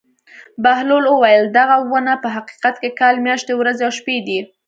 بهلول 0.63 1.05
وویل: 1.09 1.43
دغه 1.59 1.75
ونه 1.91 2.13
په 2.23 2.27
حقیقت 2.35 2.75
کې 2.81 2.89
کال 2.99 3.15
میاشتې 3.25 3.53
ورځې 3.55 3.83
او 3.87 3.91
شپې 3.99 4.17
دي. 4.27 4.39